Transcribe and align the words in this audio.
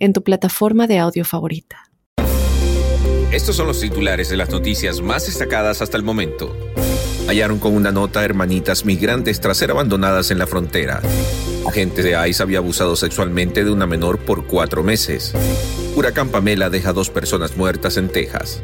en 0.00 0.14
tu 0.14 0.24
plataforma 0.24 0.86
de 0.86 0.98
audio 0.98 1.24
favorita. 1.24 1.90
Estos 3.30 3.54
son 3.54 3.68
los 3.68 3.78
titulares 3.78 4.28
de 4.28 4.36
las 4.36 4.50
noticias 4.50 5.00
más 5.00 5.26
destacadas 5.26 5.82
hasta 5.82 5.96
el 5.96 6.02
momento. 6.02 6.56
Hallaron 7.28 7.60
con 7.60 7.74
una 7.74 7.92
nota 7.92 8.24
hermanitas 8.24 8.84
migrantes 8.84 9.40
tras 9.40 9.58
ser 9.58 9.70
abandonadas 9.70 10.32
en 10.32 10.38
la 10.38 10.48
frontera. 10.48 11.00
Agente 11.68 12.02
de 12.02 12.28
ICE 12.28 12.42
había 12.42 12.58
abusado 12.58 12.96
sexualmente 12.96 13.62
de 13.62 13.70
una 13.70 13.86
menor 13.86 14.18
por 14.18 14.46
cuatro 14.46 14.82
meses. 14.82 15.32
Huracán 15.94 16.30
Pamela 16.30 16.70
deja 16.70 16.92
dos 16.92 17.10
personas 17.10 17.56
muertas 17.56 17.96
en 17.98 18.08
Texas. 18.08 18.62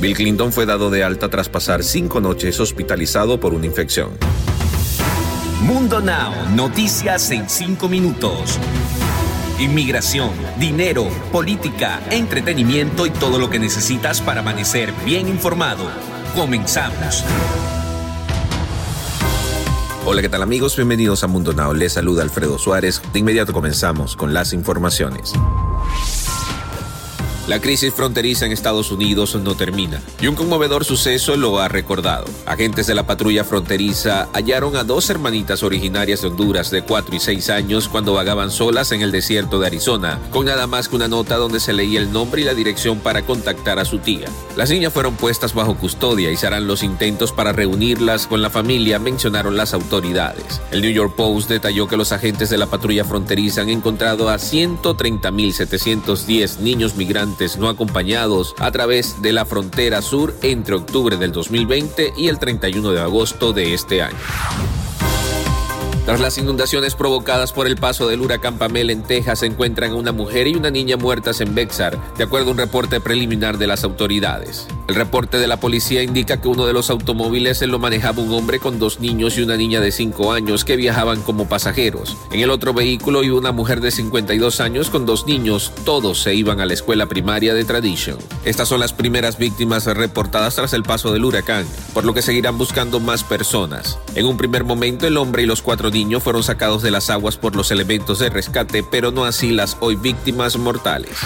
Bill 0.00 0.16
Clinton 0.16 0.50
fue 0.50 0.64
dado 0.64 0.88
de 0.88 1.04
alta 1.04 1.28
tras 1.28 1.50
pasar 1.50 1.82
cinco 1.82 2.22
noches 2.22 2.58
hospitalizado 2.58 3.38
por 3.38 3.52
una 3.52 3.66
infección. 3.66 4.12
Mundo 5.60 6.00
Now, 6.00 6.32
noticias 6.54 7.30
en 7.32 7.50
cinco 7.50 7.86
minutos 7.86 8.58
inmigración, 9.60 10.30
dinero, 10.58 11.06
política, 11.30 12.00
entretenimiento 12.10 13.06
y 13.06 13.10
todo 13.10 13.38
lo 13.38 13.50
que 13.50 13.58
necesitas 13.58 14.20
para 14.20 14.40
amanecer 14.40 14.92
bien 15.04 15.28
informado. 15.28 15.84
Comenzamos. 16.34 17.24
Hola, 20.06 20.22
¿qué 20.22 20.30
tal 20.30 20.42
amigos? 20.42 20.76
Bienvenidos 20.76 21.22
a 21.24 21.26
Mundo 21.26 21.52
Now. 21.52 21.74
Les 21.74 21.92
saluda 21.92 22.22
Alfredo 22.22 22.58
Suárez. 22.58 23.02
De 23.12 23.18
inmediato 23.18 23.52
comenzamos 23.52 24.16
con 24.16 24.32
las 24.32 24.54
informaciones. 24.54 25.34
La 27.50 27.60
crisis 27.60 27.92
fronteriza 27.92 28.46
en 28.46 28.52
Estados 28.52 28.92
Unidos 28.92 29.34
no 29.34 29.56
termina 29.56 30.00
y 30.20 30.28
un 30.28 30.36
conmovedor 30.36 30.84
suceso 30.84 31.34
lo 31.34 31.58
ha 31.58 31.66
recordado. 31.66 32.26
Agentes 32.46 32.86
de 32.86 32.94
la 32.94 33.08
patrulla 33.08 33.42
fronteriza 33.42 34.28
hallaron 34.32 34.76
a 34.76 34.84
dos 34.84 35.10
hermanitas 35.10 35.64
originarias 35.64 36.22
de 36.22 36.28
Honduras 36.28 36.70
de 36.70 36.82
4 36.82 37.16
y 37.16 37.18
6 37.18 37.50
años 37.50 37.88
cuando 37.88 38.14
vagaban 38.14 38.52
solas 38.52 38.92
en 38.92 39.00
el 39.00 39.10
desierto 39.10 39.58
de 39.58 39.66
Arizona, 39.66 40.20
con 40.30 40.46
nada 40.46 40.68
más 40.68 40.88
que 40.88 40.94
una 40.94 41.08
nota 41.08 41.38
donde 41.38 41.58
se 41.58 41.72
leía 41.72 41.98
el 41.98 42.12
nombre 42.12 42.42
y 42.42 42.44
la 42.44 42.54
dirección 42.54 43.00
para 43.00 43.22
contactar 43.22 43.80
a 43.80 43.84
su 43.84 43.98
tía. 43.98 44.28
Las 44.54 44.70
niñas 44.70 44.92
fueron 44.92 45.16
puestas 45.16 45.52
bajo 45.52 45.76
custodia 45.76 46.30
y 46.30 46.36
se 46.36 46.46
harán 46.46 46.68
los 46.68 46.84
intentos 46.84 47.32
para 47.32 47.50
reunirlas 47.50 48.28
con 48.28 48.42
la 48.42 48.50
familia, 48.50 49.00
mencionaron 49.00 49.56
las 49.56 49.74
autoridades. 49.74 50.60
El 50.70 50.82
New 50.82 50.92
York 50.92 51.16
Post 51.16 51.48
detalló 51.48 51.88
que 51.88 51.96
los 51.96 52.12
agentes 52.12 52.48
de 52.48 52.58
la 52.58 52.66
patrulla 52.66 53.04
fronteriza 53.04 53.62
han 53.62 53.70
encontrado 53.70 54.28
a 54.28 54.36
130.710 54.36 56.60
niños 56.60 56.94
migrantes 56.94 57.39
no 57.56 57.68
acompañados 57.68 58.54
a 58.58 58.70
través 58.70 59.22
de 59.22 59.32
la 59.32 59.46
frontera 59.46 60.02
sur 60.02 60.34
entre 60.42 60.74
octubre 60.74 61.16
del 61.16 61.32
2020 61.32 62.12
y 62.16 62.28
el 62.28 62.38
31 62.38 62.92
de 62.92 63.00
agosto 63.00 63.52
de 63.52 63.72
este 63.72 64.02
año. 64.02 64.18
Tras 66.04 66.20
las 66.20 66.38
inundaciones 66.38 66.94
provocadas 66.94 67.52
por 67.52 67.66
el 67.66 67.76
paso 67.76 68.08
del 68.08 68.20
huracán 68.20 68.58
Pamela 68.58 68.92
en 68.92 69.02
Texas, 69.02 69.38
se 69.38 69.46
encuentran 69.46 69.94
una 69.94 70.12
mujer 70.12 70.48
y 70.48 70.54
una 70.54 70.70
niña 70.70 70.96
muertas 70.96 71.40
en 71.40 71.54
Bexar, 71.54 71.98
de 72.16 72.24
acuerdo 72.24 72.48
a 72.48 72.52
un 72.52 72.58
reporte 72.58 73.00
preliminar 73.00 73.58
de 73.58 73.66
las 73.66 73.84
autoridades. 73.84 74.66
El 74.90 74.96
reporte 74.96 75.38
de 75.38 75.46
la 75.46 75.60
policía 75.60 76.02
indica 76.02 76.40
que 76.40 76.48
uno 76.48 76.66
de 76.66 76.72
los 76.72 76.90
automóviles 76.90 77.62
lo 77.62 77.78
manejaba 77.78 78.24
un 78.24 78.32
hombre 78.34 78.58
con 78.58 78.80
dos 78.80 78.98
niños 78.98 79.38
y 79.38 79.42
una 79.42 79.56
niña 79.56 79.80
de 79.80 79.92
5 79.92 80.32
años 80.32 80.64
que 80.64 80.74
viajaban 80.74 81.22
como 81.22 81.48
pasajeros. 81.48 82.16
En 82.32 82.40
el 82.40 82.50
otro 82.50 82.74
vehículo 82.74 83.22
iba 83.22 83.38
una 83.38 83.52
mujer 83.52 83.80
de 83.80 83.92
52 83.92 84.58
años 84.58 84.90
con 84.90 85.06
dos 85.06 85.28
niños, 85.28 85.72
todos 85.84 86.20
se 86.20 86.34
iban 86.34 86.60
a 86.60 86.66
la 86.66 86.74
escuela 86.74 87.06
primaria 87.06 87.54
de 87.54 87.64
Tradition. 87.64 88.18
Estas 88.44 88.66
son 88.66 88.80
las 88.80 88.92
primeras 88.92 89.38
víctimas 89.38 89.86
reportadas 89.86 90.56
tras 90.56 90.72
el 90.72 90.82
paso 90.82 91.12
del 91.12 91.24
huracán, 91.24 91.66
por 91.94 92.04
lo 92.04 92.12
que 92.12 92.20
seguirán 92.20 92.58
buscando 92.58 92.98
más 92.98 93.22
personas. 93.22 93.96
En 94.16 94.26
un 94.26 94.36
primer 94.36 94.64
momento 94.64 95.06
el 95.06 95.18
hombre 95.18 95.44
y 95.44 95.46
los 95.46 95.62
cuatro 95.62 95.90
niños 95.90 96.24
fueron 96.24 96.42
sacados 96.42 96.82
de 96.82 96.90
las 96.90 97.10
aguas 97.10 97.36
por 97.36 97.54
los 97.54 97.70
elementos 97.70 98.18
de 98.18 98.28
rescate, 98.28 98.82
pero 98.82 99.12
no 99.12 99.24
así 99.24 99.52
las 99.52 99.76
hoy 99.78 99.94
víctimas 99.94 100.56
mortales. 100.56 101.16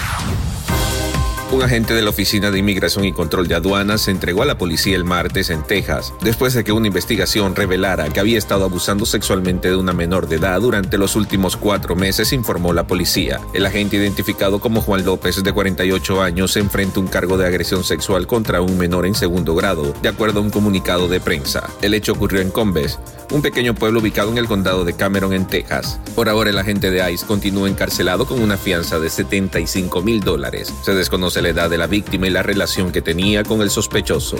Un 1.55 1.63
agente 1.63 1.93
de 1.93 2.01
la 2.01 2.09
Oficina 2.09 2.51
de 2.51 2.59
Inmigración 2.59 3.05
y 3.05 3.13
Control 3.13 3.47
de 3.47 3.55
Aduanas 3.55 4.01
se 4.01 4.11
entregó 4.11 4.41
a 4.41 4.45
la 4.45 4.57
policía 4.57 4.97
el 4.97 5.05
martes 5.05 5.49
en 5.49 5.63
Texas, 5.63 6.13
después 6.21 6.53
de 6.53 6.65
que 6.65 6.73
una 6.73 6.87
investigación 6.87 7.55
revelara 7.55 8.09
que 8.09 8.19
había 8.19 8.37
estado 8.37 8.65
abusando 8.65 9.05
sexualmente 9.05 9.69
de 9.69 9.77
una 9.77 9.93
menor 9.93 10.27
de 10.27 10.35
edad 10.35 10.59
durante 10.59 10.97
los 10.97 11.15
últimos 11.15 11.55
cuatro 11.55 11.95
meses, 11.95 12.33
informó 12.33 12.73
la 12.73 12.87
policía. 12.87 13.39
El 13.53 13.65
agente 13.65 13.95
identificado 13.95 14.59
como 14.59 14.81
Juan 14.81 15.05
López, 15.05 15.41
de 15.41 15.53
48 15.53 16.21
años, 16.21 16.51
se 16.51 16.59
enfrenta 16.59 16.99
un 16.99 17.07
cargo 17.07 17.37
de 17.37 17.47
agresión 17.47 17.85
sexual 17.85 18.27
contra 18.27 18.59
un 18.59 18.77
menor 18.77 19.05
en 19.05 19.15
segundo 19.15 19.55
grado, 19.55 19.93
de 20.01 20.09
acuerdo 20.09 20.41
a 20.41 20.43
un 20.43 20.49
comunicado 20.49 21.07
de 21.07 21.21
prensa. 21.21 21.69
El 21.81 21.93
hecho 21.93 22.11
ocurrió 22.11 22.41
en 22.41 22.51
Combes, 22.51 22.99
un 23.31 23.41
pequeño 23.41 23.73
pueblo 23.73 24.01
ubicado 24.01 24.29
en 24.29 24.39
el 24.39 24.47
condado 24.47 24.83
de 24.83 24.93
Cameron, 24.93 25.31
en 25.31 25.47
Texas. 25.47 26.01
Por 26.15 26.27
ahora, 26.27 26.49
el 26.49 26.57
agente 26.57 26.91
de 26.91 27.09
ICE 27.13 27.25
continúa 27.25 27.69
encarcelado 27.69 28.25
con 28.25 28.41
una 28.41 28.57
fianza 28.57 28.99
de 28.99 29.09
75 29.09 30.01
mil 30.01 30.19
dólares. 30.19 30.73
Se 30.83 30.93
desconoce 30.93 31.44
la 31.45 31.51
edad 31.51 31.69
de 31.69 31.77
la 31.77 31.85
víctima 31.85 32.25
y 32.25 32.31
la 32.31 32.41
relación 32.41 32.91
que 32.91 33.03
tenía 33.03 33.43
con 33.43 33.61
el 33.61 33.69
sospechoso. 33.69 34.37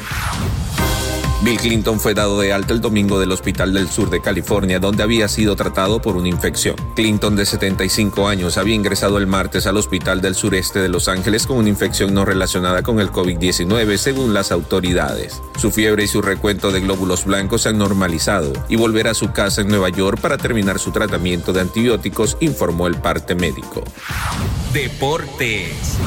Bill 1.43 1.59
Clinton 1.59 1.99
fue 1.99 2.15
dado 2.15 2.39
de 2.39 2.51
alta 2.51 2.73
el 2.73 2.81
domingo 2.81 3.19
del 3.19 3.31
Hospital 3.31 3.71
del 3.71 3.87
Sur 3.87 4.09
de 4.09 4.19
California, 4.19 4.79
donde 4.79 5.03
había 5.03 5.27
sido 5.27 5.55
tratado 5.55 6.01
por 6.01 6.15
una 6.15 6.27
infección. 6.27 6.75
Clinton, 6.95 7.35
de 7.35 7.45
75 7.45 8.27
años, 8.27 8.57
había 8.57 8.73
ingresado 8.73 9.19
el 9.19 9.27
martes 9.27 9.67
al 9.67 9.77
Hospital 9.77 10.21
del 10.21 10.33
Sureste 10.33 10.79
de 10.79 10.89
Los 10.89 11.07
Ángeles 11.07 11.45
con 11.45 11.57
una 11.57 11.69
infección 11.69 12.15
no 12.15 12.25
relacionada 12.25 12.81
con 12.81 12.99
el 12.99 13.11
COVID-19, 13.11 13.97
según 13.97 14.33
las 14.33 14.51
autoridades. 14.51 15.39
Su 15.59 15.69
fiebre 15.69 16.05
y 16.05 16.07
su 16.07 16.23
recuento 16.23 16.71
de 16.71 16.79
glóbulos 16.79 17.25
blancos 17.25 17.61
se 17.61 17.69
han 17.69 17.77
normalizado 17.77 18.51
y 18.67 18.77
volverá 18.77 19.11
a 19.11 19.13
su 19.13 19.31
casa 19.31 19.61
en 19.61 19.67
Nueva 19.67 19.89
York 19.89 20.19
para 20.19 20.39
terminar 20.39 20.79
su 20.79 20.91
tratamiento 20.91 21.53
de 21.53 21.61
antibióticos, 21.61 22.37
informó 22.39 22.87
el 22.87 22.95
parte 22.95 23.35
médico. 23.35 23.83
Deportes. 24.73 25.99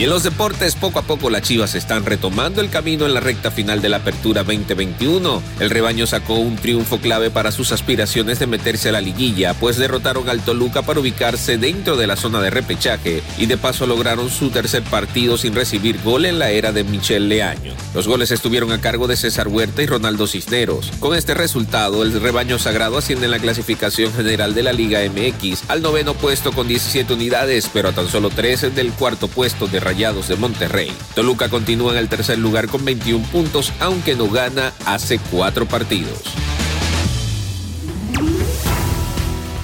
Y 0.00 0.04
en 0.04 0.08
los 0.08 0.22
deportes, 0.22 0.76
poco 0.76 0.98
a 0.98 1.02
poco 1.02 1.28
las 1.28 1.42
Chivas 1.42 1.74
están 1.74 2.06
retomando 2.06 2.62
el 2.62 2.70
camino 2.70 3.04
en 3.04 3.12
la 3.12 3.20
recta 3.20 3.50
final 3.50 3.82
de 3.82 3.90
la 3.90 3.98
Apertura 3.98 4.44
2021. 4.44 5.42
El 5.60 5.68
rebaño 5.68 6.06
sacó 6.06 6.36
un 6.36 6.56
triunfo 6.56 7.00
clave 7.00 7.28
para 7.28 7.52
sus 7.52 7.70
aspiraciones 7.70 8.38
de 8.38 8.46
meterse 8.46 8.88
a 8.88 8.92
la 8.92 9.02
liguilla, 9.02 9.52
pues 9.52 9.76
derrotaron 9.76 10.30
al 10.30 10.40
Toluca 10.40 10.80
para 10.80 11.00
ubicarse 11.00 11.58
dentro 11.58 11.98
de 11.98 12.06
la 12.06 12.16
zona 12.16 12.40
de 12.40 12.48
repechaje 12.48 13.22
y 13.36 13.44
de 13.44 13.58
paso 13.58 13.86
lograron 13.86 14.30
su 14.30 14.48
tercer 14.48 14.82
partido 14.84 15.36
sin 15.36 15.54
recibir 15.54 16.00
gol 16.02 16.24
en 16.24 16.38
la 16.38 16.48
era 16.48 16.72
de 16.72 16.82
Michel 16.82 17.28
Leaño. 17.28 17.74
Los 17.94 18.08
goles 18.08 18.30
estuvieron 18.30 18.72
a 18.72 18.80
cargo 18.80 19.06
de 19.06 19.18
César 19.18 19.48
Huerta 19.48 19.82
y 19.82 19.86
Ronaldo 19.86 20.26
Cisneros. 20.26 20.92
Con 21.00 21.14
este 21.14 21.34
resultado, 21.34 22.04
el 22.04 22.18
rebaño 22.18 22.58
sagrado 22.58 22.96
asciende 22.96 23.26
en 23.26 23.32
la 23.32 23.38
clasificación 23.38 24.14
general 24.14 24.54
de 24.54 24.62
la 24.62 24.72
Liga 24.72 25.00
MX 25.00 25.64
al 25.68 25.82
noveno 25.82 26.14
puesto 26.14 26.52
con 26.52 26.68
17 26.68 27.12
unidades, 27.12 27.68
pero 27.70 27.90
a 27.90 27.92
tan 27.92 28.08
solo 28.08 28.30
13 28.30 28.70
del 28.70 28.92
cuarto 28.92 29.28
puesto 29.28 29.66
de 29.66 29.89
Rayados 29.90 30.28
de 30.28 30.36
Monterrey. 30.36 30.92
Toluca 31.16 31.48
continúa 31.48 31.90
en 31.90 31.98
el 31.98 32.08
tercer 32.08 32.38
lugar 32.38 32.68
con 32.68 32.84
21 32.84 33.26
puntos, 33.26 33.72
aunque 33.80 34.14
no 34.14 34.30
gana 34.30 34.72
hace 34.86 35.18
cuatro 35.18 35.66
partidos. 35.66 36.22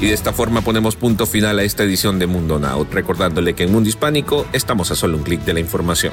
Y 0.00 0.06
de 0.06 0.12
esta 0.12 0.32
forma 0.32 0.62
ponemos 0.62 0.96
punto 0.96 1.26
final 1.26 1.60
a 1.60 1.62
esta 1.62 1.84
edición 1.84 2.18
de 2.18 2.26
Mundo 2.26 2.58
Now, 2.58 2.88
recordándole 2.90 3.54
que 3.54 3.62
en 3.62 3.72
Mundo 3.72 3.88
Hispánico 3.88 4.48
estamos 4.52 4.90
a 4.90 4.96
solo 4.96 5.16
un 5.16 5.22
clic 5.22 5.42
de 5.42 5.54
la 5.54 5.60
información. 5.60 6.12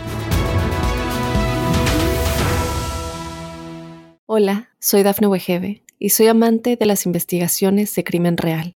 Hola, 4.27 4.69
soy 4.80 5.01
Dafne 5.01 5.25
Wegebe 5.25 5.81
y 5.98 6.09
soy 6.09 6.27
amante 6.27 6.75
de 6.75 6.86
las 6.86 7.07
investigaciones 7.07 7.95
de 7.95 8.04
crimen 8.04 8.38
real. 8.38 8.75